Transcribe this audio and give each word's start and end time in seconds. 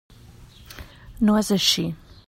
No 1.29 1.37
és 1.43 1.53
així. 1.59 1.87